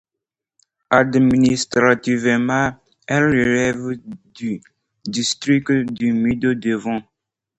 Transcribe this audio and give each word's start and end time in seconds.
Administrativement, 0.89 2.75
elle 3.05 3.23
relève 3.27 3.99
du 4.33 4.59
district 5.05 5.71
du 5.93 6.11
Mid 6.11 6.39
Devon. 6.39 7.03